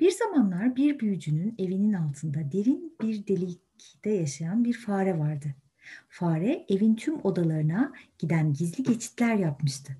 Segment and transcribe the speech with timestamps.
[0.00, 5.54] Bir zamanlar bir büyücünün evinin altında derin bir delikte yaşayan bir fare vardı.
[6.08, 9.92] Fare evin tüm odalarına giden gizli geçitler yapmıştı.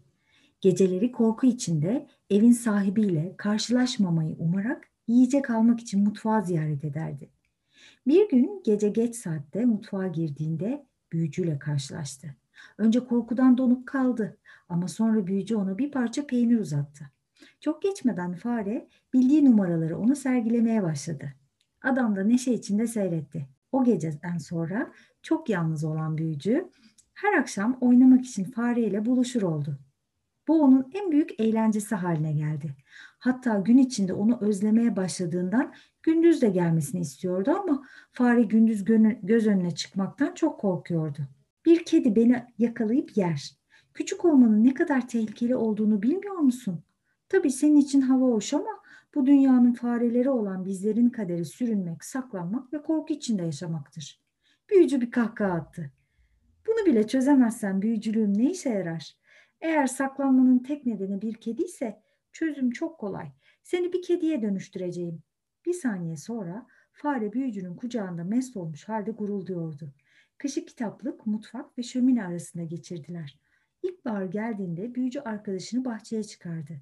[0.61, 7.31] Geceleri korku içinde evin sahibiyle karşılaşmamayı umarak yiyecek almak için mutfağı ziyaret ederdi.
[8.07, 12.37] Bir gün gece geç saatte mutfağa girdiğinde büyücüyle karşılaştı.
[12.79, 14.37] Önce korkudan donup kaldı
[14.69, 17.11] ama sonra büyücü ona bir parça peynir uzattı.
[17.61, 21.33] Çok geçmeden fare bildiği numaraları ona sergilemeye başladı.
[21.83, 23.49] Adam da neşe içinde seyretti.
[23.73, 24.93] O geceden sonra
[25.23, 26.71] çok yalnız olan büyücü
[27.15, 29.79] her akşam oynamak için fareyle buluşur oldu.
[30.49, 32.77] Bu onun en büyük eğlencesi haline geldi.
[33.19, 38.85] Hatta gün içinde onu özlemeye başladığından gündüz de gelmesini istiyordu ama fare gündüz
[39.23, 41.29] göz önüne çıkmaktan çok korkuyordu.
[41.67, 43.51] Bir kedi beni yakalayıp yer.
[43.95, 46.83] Küçük olmanın ne kadar tehlikeli olduğunu bilmiyor musun?
[47.29, 48.83] Tabii senin için hava hoş ama
[49.15, 54.23] bu dünyanın fareleri olan bizlerin kaderi sürünmek, saklanmak ve korku içinde yaşamaktır.
[54.71, 55.93] Büyücü bir kahkaha attı.
[56.67, 59.17] Bunu bile çözemezsen büyücülüğüm ne işe yarar?
[59.61, 63.33] Eğer saklanmanın tek nedeni bir kedi ise çözüm çok kolay.
[63.63, 65.23] Seni bir kediye dönüştüreceğim.
[65.67, 69.95] Bir saniye sonra fare büyücünün kucağında mest olmuş halde gurulduyordu.
[70.39, 73.39] Kışı kitaplık, mutfak ve şömine arasında geçirdiler.
[73.83, 76.81] İlkbahar geldiğinde büyücü arkadaşını bahçeye çıkardı.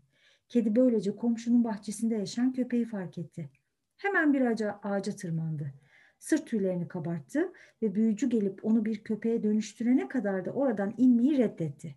[0.49, 3.51] Kedi böylece komşunun bahçesinde yaşayan köpeği fark etti.
[3.97, 5.75] Hemen bir ağaca, ağaca tırmandı.
[6.19, 7.53] Sırt tüylerini kabarttı
[7.83, 11.97] ve büyücü gelip onu bir köpeğe dönüştürene kadar da oradan inmeyi reddetti.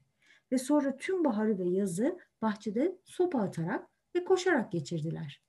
[0.52, 5.44] Ve sonra tüm baharı ve yazı bahçede sopa atarak ve koşarak geçirdiler.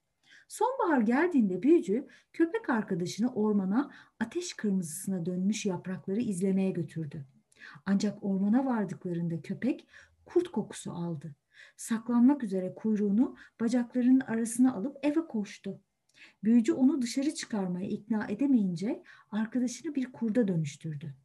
[0.47, 7.25] Sonbahar geldiğinde büyücü köpek arkadaşını ormana ateş kırmızısına dönmüş yaprakları izlemeye götürdü.
[7.85, 9.87] Ancak ormana vardıklarında köpek
[10.25, 11.35] kurt kokusu aldı.
[11.77, 15.81] Saklanmak üzere kuyruğunu bacaklarının arasına alıp eve koştu.
[16.43, 21.15] Büyücü onu dışarı çıkarmaya ikna edemeyince arkadaşını bir kurda dönüştürdü.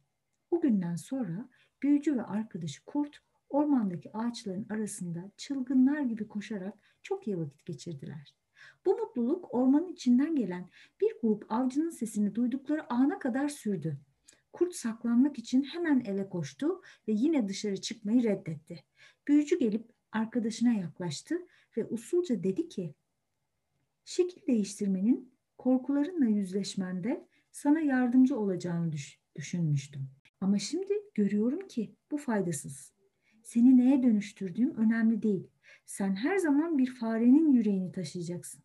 [0.51, 1.49] O günden sonra
[1.83, 8.35] büyücü ve arkadaşı kurt ormandaki ağaçların arasında çılgınlar gibi koşarak çok iyi vakit geçirdiler.
[8.85, 10.69] Bu mutluluk ormanın içinden gelen
[11.01, 13.97] bir grup avcının sesini duydukları ana kadar sürdü.
[14.53, 18.83] Kurt saklanmak için hemen eve koştu ve yine dışarı çıkmayı reddetti.
[19.27, 21.47] Büyücü gelip arkadaşına yaklaştı
[21.77, 22.95] ve usulca dedi ki,
[24.05, 30.09] şekil değiştirmenin korkularınla yüzleşmende sana yardımcı olacağını düş düşünmüştüm.
[30.41, 32.93] Ama şimdi görüyorum ki bu faydasız.
[33.43, 35.47] Seni neye dönüştürdüğüm önemli değil.
[35.85, 38.63] Sen her zaman bir farenin yüreğini taşıyacaksın.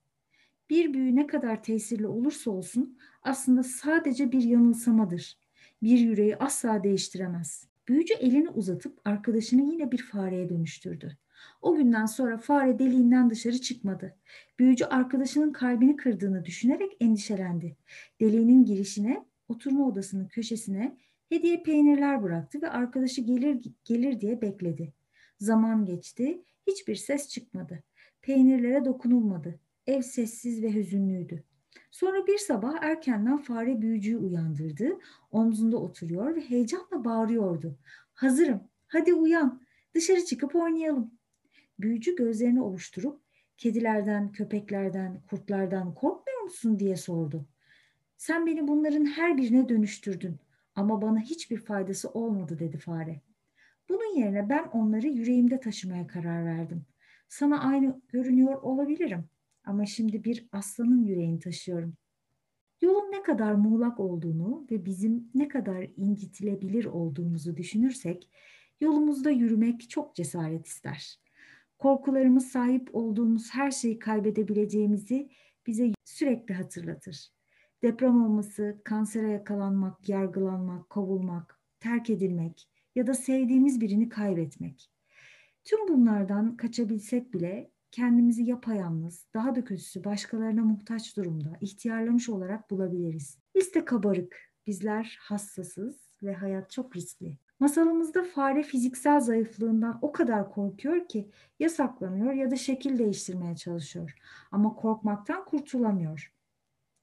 [0.70, 5.38] Bir büyü ne kadar tesirli olursa olsun aslında sadece bir yanılsamadır.
[5.82, 7.68] Bir yüreği asla değiştiremez.
[7.88, 11.16] Büyücü elini uzatıp arkadaşını yine bir fareye dönüştürdü.
[11.62, 14.16] O günden sonra fare deliğinden dışarı çıkmadı.
[14.58, 17.76] Büyücü arkadaşının kalbini kırdığını düşünerek endişelendi.
[18.20, 20.96] Deliğinin girişine, oturma odasının köşesine
[21.28, 24.92] hediye peynirler bıraktı ve arkadaşı gelir gelir diye bekledi.
[25.38, 27.82] Zaman geçti, hiçbir ses çıkmadı.
[28.22, 29.60] Peynirlere dokunulmadı.
[29.86, 31.44] Ev sessiz ve hüzünlüydü.
[31.90, 34.98] Sonra bir sabah erkenden fare büyücüyü uyandırdı.
[35.30, 37.78] Omzunda oturuyor ve heyecanla bağırıyordu.
[38.14, 39.62] Hazırım, hadi uyan,
[39.94, 41.10] dışarı çıkıp oynayalım.
[41.80, 43.20] Büyücü gözlerini ovuşturup
[43.56, 47.46] kedilerden, köpeklerden, kurtlardan korkmuyor musun diye sordu.
[48.16, 50.36] Sen beni bunların her birine dönüştürdün
[50.74, 53.20] ama bana hiçbir faydası olmadı dedi fare.
[53.88, 56.84] Bunun yerine ben onları yüreğimde taşımaya karar verdim.
[57.28, 59.24] Sana aynı görünüyor olabilirim
[59.64, 61.94] ama şimdi bir aslanın yüreğini taşıyorum.
[62.80, 68.28] Yolun ne kadar muğlak olduğunu ve bizim ne kadar incitilebilir olduğumuzu düşünürsek
[68.80, 71.18] yolumuzda yürümek çok cesaret ister.
[71.82, 75.28] Korkularımız sahip olduğumuz her şeyi kaybedebileceğimizi
[75.66, 77.28] bize sürekli hatırlatır.
[77.82, 84.90] Deprem olması, kansere yakalanmak, yargılanmak, kovulmak, terk edilmek ya da sevdiğimiz birini kaybetmek.
[85.64, 93.38] Tüm bunlardan kaçabilsek bile kendimizi yapayalnız, daha da kötüsü başkalarına muhtaç durumda, ihtiyarlamış olarak bulabiliriz.
[93.74, 94.36] De kabarık,
[94.66, 97.38] bizler hassasız ve hayat çok riskli.
[97.62, 101.30] Masalımızda fare fiziksel zayıflığından o kadar korkuyor ki
[101.60, 104.14] ya saklanıyor ya da şekil değiştirmeye çalışıyor.
[104.52, 106.32] Ama korkmaktan kurtulamıyor.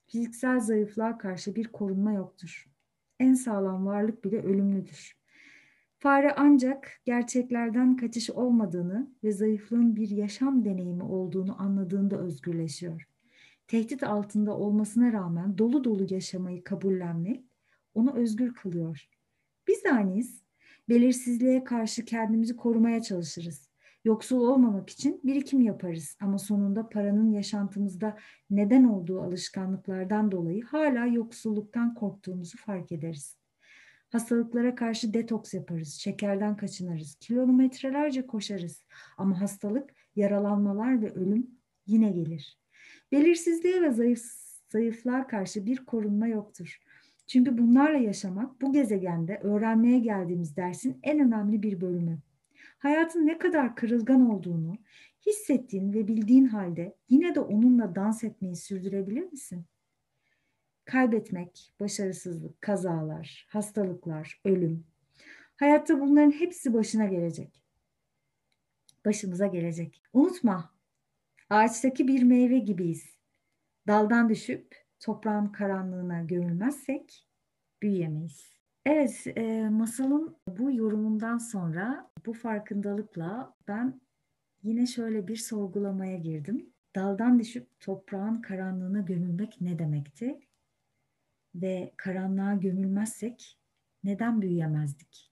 [0.07, 2.69] Fiziksel zayıflığa karşı bir korunma yoktur.
[3.19, 5.17] En sağlam varlık bile ölümlüdür.
[5.97, 13.07] Fare ancak gerçeklerden kaçış olmadığını ve zayıflığın bir yaşam deneyimi olduğunu anladığında özgürleşiyor.
[13.67, 17.45] Tehdit altında olmasına rağmen dolu dolu yaşamayı kabullenmek
[17.93, 19.09] onu özgür kılıyor.
[19.67, 20.48] Biz de aynıyız.
[20.89, 23.69] Belirsizliğe karşı kendimizi korumaya çalışırız.
[24.05, 28.17] Yoksul olmamak için birikim yaparız ama sonunda paranın yaşantımızda
[28.49, 33.37] neden olduğu alışkanlıklardan dolayı hala yoksulluktan korktuğumuzu fark ederiz.
[34.09, 38.83] Hastalıklara karşı detoks yaparız, şekerden kaçınırız, kilometrelerce koşarız
[39.17, 41.47] ama hastalık, yaralanmalar ve ölüm
[41.87, 42.59] yine gelir.
[43.11, 44.21] Belirsizliğe ve zayıf,
[44.69, 46.79] zayıflığa karşı bir korunma yoktur.
[47.29, 52.19] Çünkü bunlarla yaşamak bu gezegende öğrenmeye geldiğimiz dersin en önemli bir bölümü.
[52.79, 54.77] Hayatın ne kadar kırılgan olduğunu
[55.25, 59.65] hissettiğin ve bildiğin halde yine de onunla dans etmeyi sürdürebilir misin?
[60.85, 64.83] Kaybetmek, başarısızlık, kazalar, hastalıklar, ölüm.
[65.55, 67.61] Hayatta bunların hepsi başına gelecek.
[69.05, 70.01] Başımıza gelecek.
[70.13, 70.73] Unutma,
[71.49, 73.05] ağaçtaki bir meyve gibiyiz.
[73.87, 77.27] Daldan düşüp toprağın karanlığına gömülmezsek
[77.81, 78.59] büyüyemeyiz.
[78.85, 84.01] Evet, e, masalın bu yorumundan sonra bu farkındalıkla ben
[84.63, 86.69] yine şöyle bir sorgulamaya girdim.
[86.95, 90.39] Daldan düşüp toprağın karanlığına gömülmek ne demekti?
[91.55, 93.59] Ve karanlığa gömülmezsek
[94.03, 95.31] neden büyüyemezdik?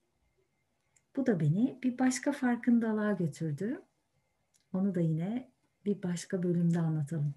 [1.15, 3.81] Bu da beni bir başka farkındalığa götürdü.
[4.73, 5.51] Onu da yine
[5.85, 7.33] bir başka bölümde anlatalım.